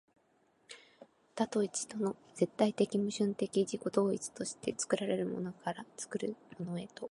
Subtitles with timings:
[1.35, 7.07] 多と一との絶対矛盾的自己同一として、作られたものから作るものへと、